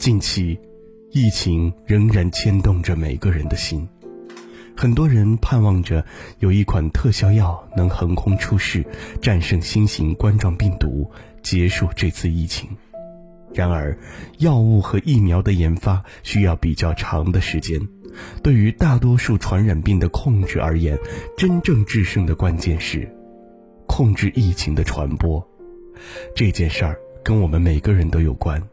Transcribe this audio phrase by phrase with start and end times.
[0.00, 0.58] 近期，
[1.10, 3.86] 疫情仍然牵动着每个人的心。
[4.74, 6.02] 很多人盼望着
[6.38, 8.82] 有一款特效药能横空出世，
[9.20, 11.10] 战胜新型冠状病毒，
[11.42, 12.66] 结束这次疫情。
[13.52, 13.94] 然而，
[14.38, 17.78] 药物和疫苗的研发需要比较长的时间。
[18.42, 20.98] 对于大多数传染病的控制而言，
[21.36, 23.06] 真正制胜的关键是
[23.86, 25.46] 控制疫情的传播。
[26.34, 28.66] 这件事儿跟我们每个人都有关。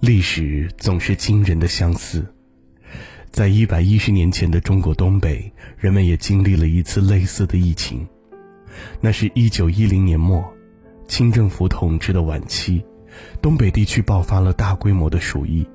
[0.00, 2.24] 历史总是惊人的相似，
[3.32, 8.06] 在一百一十年前的中国东北，人们也经历了一次类似的疫情。
[9.00, 10.44] 那是一九一零年末，
[11.08, 12.80] 清政府统治的晚期，
[13.42, 15.66] 东北地区爆发了大规模的鼠疫，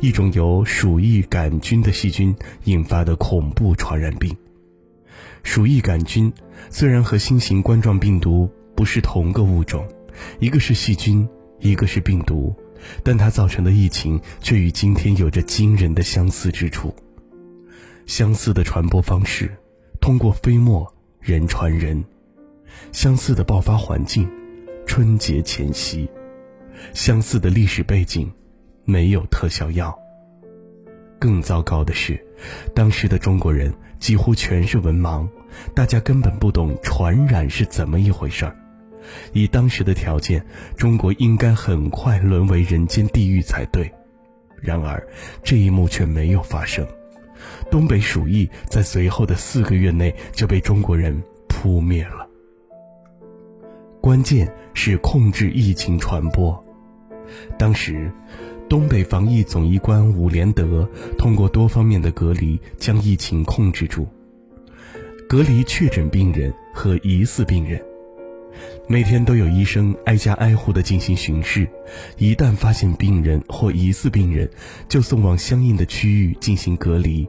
[0.00, 2.32] 一种由鼠疫杆菌的细菌
[2.64, 4.36] 引发的恐怖传染病。
[5.42, 6.32] 鼠疫杆菌
[6.70, 9.84] 虽然和新型冠状病毒不是同个物种，
[10.38, 12.54] 一个是细菌，一个是病毒。
[13.02, 16.94] 但它造成的疫情却与今天有着惊人的相似之处。
[18.06, 19.50] 相似的传播方式，
[20.00, 22.02] 通过飞沫人传人；
[22.90, 24.28] 相似的爆发环境，
[24.86, 26.06] 春节前夕；
[26.92, 28.30] 相似的历史背景，
[28.84, 29.96] 没有特效药。
[31.20, 32.20] 更糟糕的是，
[32.74, 35.28] 当时的中国人几乎全是文盲，
[35.72, 38.56] 大家根本不懂传染是怎么一回事儿。
[39.32, 40.44] 以当时的条件，
[40.76, 43.90] 中国应该很快沦为人间地狱才对。
[44.60, 45.04] 然而，
[45.42, 46.86] 这一幕却没有发生。
[47.70, 52.28] 东北鼠疫在随后的四个月内就被中国人扑灭了。
[54.00, 56.64] 关键是控制疫情传播。
[57.58, 58.12] 当时，
[58.68, 64.06] 东北防疫总医官伍连德通过多方面的隔离将疫情控制住，
[65.28, 67.82] 隔离确诊病人和疑似病人。
[68.92, 71.66] 每天都有医生挨家挨户的进行巡视，
[72.18, 74.50] 一旦发现病人或疑似病人，
[74.86, 77.26] 就送往相应的区域进行隔离。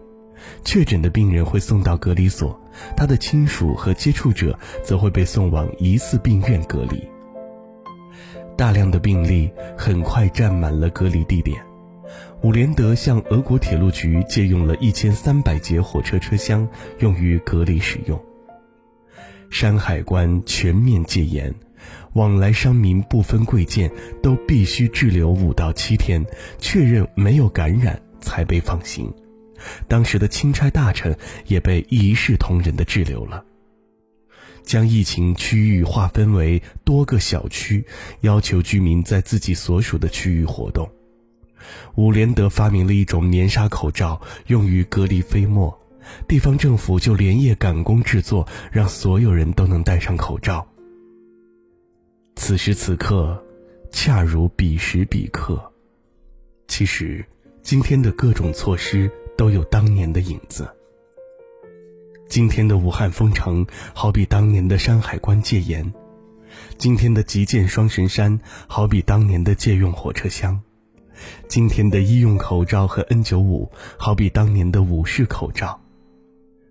[0.65, 2.59] 确诊的病人会送到隔离所，
[2.97, 7.01] 他的亲属和接触者则会被送往疑似病院隔离。
[8.57, 11.63] 大量的病例很快占满了隔离地点，
[12.41, 16.67] 伍连德向俄国铁路局借用了一千三百节火车车厢，
[16.99, 18.21] 用于隔离使用。
[19.53, 21.53] 山海关全面戒严，
[22.13, 23.91] 往来商民不分贵贱
[24.23, 26.25] 都必须滞留五到七天，
[26.57, 29.13] 确认没有感染才被放行。
[29.87, 31.15] 当时的钦差大臣
[31.45, 33.45] 也被一视同仁的滞留了。
[34.63, 37.85] 将疫情区域划分为多个小区，
[38.21, 40.89] 要求居民在自己所属的区域活动。
[41.93, 45.79] 伍连德发明了一种棉纱口罩，用于隔离飞沫。
[46.27, 50.67] 地方政府就连夜赶工制作，让所有人都能戴上口罩。
[52.35, 53.41] 此时此刻，
[53.91, 55.71] 恰如彼时彼刻。
[56.67, 57.23] 其实，
[57.61, 60.67] 今天的各种措施都有当年的影子。
[62.27, 65.85] 今天的武汉封城，好比当年的山海关戒严；
[66.79, 70.59] 今天的极建双神山，好比当年的借用火车厢；
[71.47, 75.79] 今天的医用口罩和 N 九五，好比当年的武士口罩。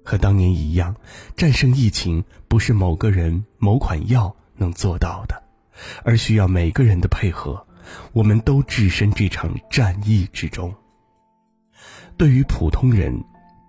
[0.05, 0.97] 和当年一样，
[1.37, 5.43] 战胜疫情不是某个人、某款药能做到的，
[6.05, 7.67] 而需要每个人的配合。
[8.13, 10.73] 我们都置身这场战役之中。
[12.17, 13.25] 对于普通人，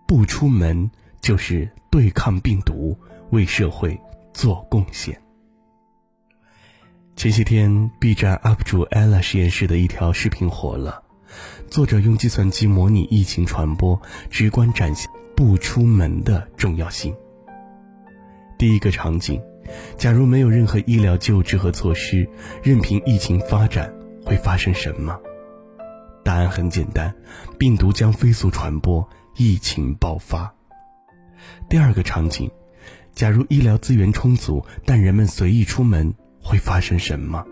[0.08, 0.90] 不出门
[1.20, 2.98] 就是对抗病毒，
[3.32, 4.00] 为社会
[4.34, 5.20] 做贡献。
[7.16, 11.04] 前些天，B 站 UP 主 ella 实验室的一条视频火了，
[11.70, 15.10] 作者用计算机模拟疫情传播，直观展现。
[15.36, 17.16] 不出门的重要性。
[18.58, 19.42] 第一个场景，
[19.98, 22.28] 假如没有任何医疗救治和措施，
[22.62, 23.94] 任凭疫情发展，
[24.26, 25.20] 会发生什么？
[26.24, 27.14] 答案很简单，
[27.58, 30.54] 病毒将飞速传播，疫情爆发。
[31.68, 32.50] 第二个场景，
[33.14, 37.44] 假如医疗资源充足，但人们随意出门，会发生什么？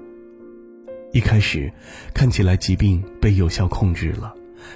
[1.12, 1.74] 一开始，
[2.14, 4.34] 看起来疾病被有效控制了。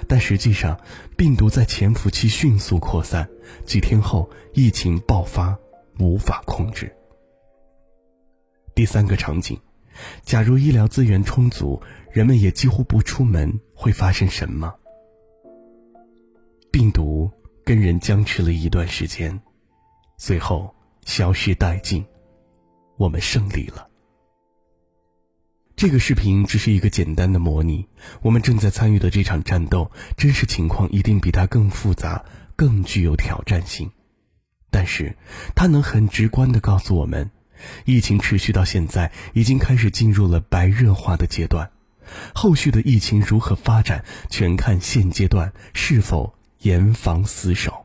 [0.08, 0.78] 但实际上，
[1.16, 3.28] 病毒在潜伏期迅速扩散，
[3.64, 5.56] 几天后疫情爆发，
[5.98, 6.94] 无法控制。
[8.74, 9.58] 第三个场景，
[10.22, 11.80] 假如医疗资源充足，
[12.10, 14.74] 人们也几乎不出门，会发生什么？
[16.70, 17.30] 病毒
[17.64, 19.40] 跟人僵持了一段时间，
[20.18, 20.74] 最后
[21.06, 22.04] 消失殆尽，
[22.98, 23.88] 我们胜利了。
[25.76, 27.84] 这个视频只是一个简单的模拟，
[28.22, 32.24] 我们正在参与的这场战斗，真实情况一定比它更复杂、
[32.56, 33.90] 更具有挑战性。
[34.70, 35.16] 但是，
[35.54, 37.30] 它能很直观地告诉我们，
[37.84, 41.70] 疫情持续到现在，已经开始进入了白热化的阶段。
[42.34, 47.84] 后续的疫情如何发展，全看现阶段是否严防死守。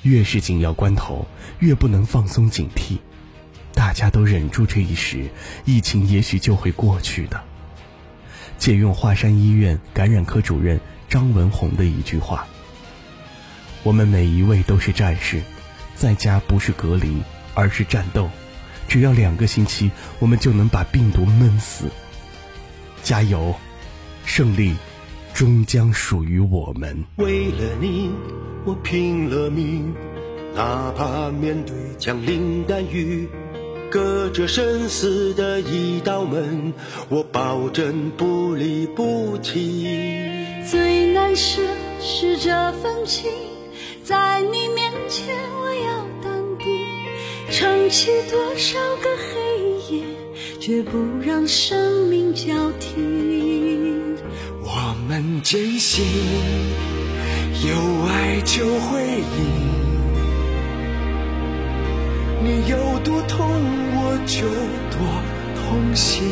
[0.00, 1.28] 越是紧要关头，
[1.58, 2.96] 越不能放松警惕。
[3.76, 5.28] 大家都忍住这一时，
[5.66, 7.44] 疫情也许就会过去的。
[8.56, 10.80] 借用华山医院感染科主任
[11.10, 12.46] 张文宏的一句话
[13.84, 15.42] ：“我们每一位都是战士，
[15.94, 17.22] 在家不是隔离，
[17.54, 18.30] 而是战斗。
[18.88, 19.90] 只要两个星期，
[20.20, 21.90] 我们就能把病毒闷死。
[23.02, 23.54] 加油，
[24.24, 24.74] 胜利
[25.34, 28.10] 终将属于我们。”为了你。
[28.64, 29.94] 我拼了命，
[30.52, 33.28] 哪怕面对枪林弹雨，
[33.96, 36.74] 隔着生死的一道门，
[37.08, 39.86] 我保证不离不弃。
[40.70, 41.62] 最难舍
[41.98, 43.30] 是这份情，
[44.04, 46.68] 在你面前我要淡定，
[47.50, 50.02] 撑起多少个黑夜，
[50.60, 54.18] 绝不让生命交停。
[54.62, 56.04] 我们坚信。
[57.64, 57.74] 有
[58.06, 59.85] 爱就会赢，
[62.46, 63.44] 你有多痛，
[63.96, 64.46] 我就
[64.92, 65.00] 多
[65.56, 66.22] 痛心。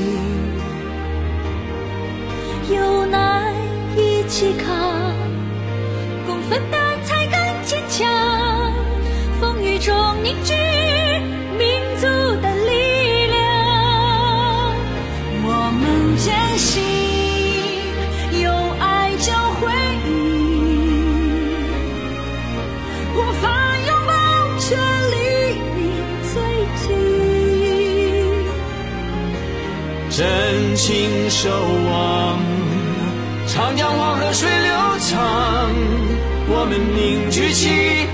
[2.73, 3.53] 有难
[3.97, 5.13] 一起扛，
[6.25, 8.07] 共分担才更坚强。
[9.41, 10.55] 风雨中凝聚
[30.17, 32.39] 真情守望，
[33.49, 35.69] 长江黄河水流长，
[36.47, 38.07] 我们凝聚起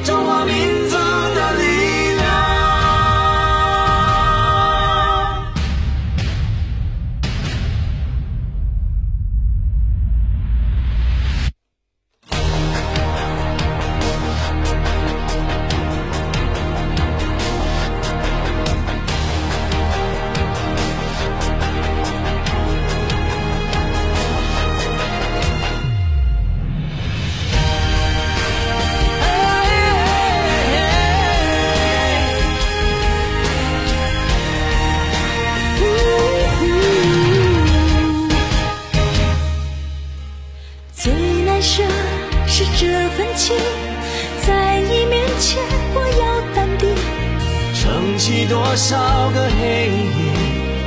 [48.71, 48.97] 多少
[49.31, 50.31] 个黑夜，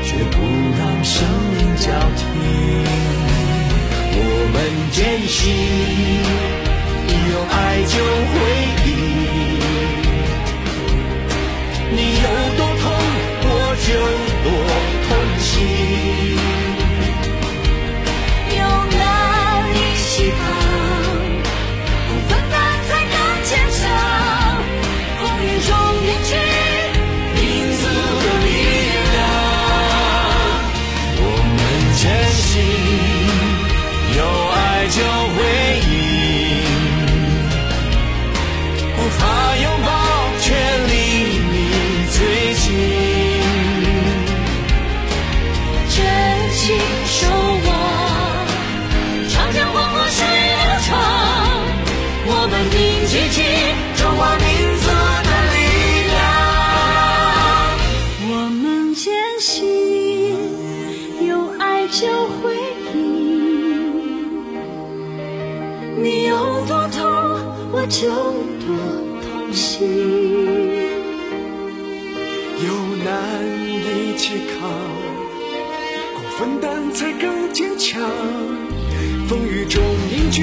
[0.06, 0.38] 却不
[0.80, 2.24] 让生命交停。
[4.16, 4.20] 我
[4.54, 4.56] 们
[4.94, 5.52] 坚信，
[7.30, 8.00] 有爱就
[8.32, 8.34] 会
[8.88, 8.90] 赢。
[67.94, 68.76] 就多
[69.22, 69.88] 痛心，
[72.66, 72.74] 有
[73.06, 73.14] 难
[73.70, 74.68] 一起扛，
[76.16, 78.02] 共分担才更坚强。
[79.28, 80.42] 风雨中凝聚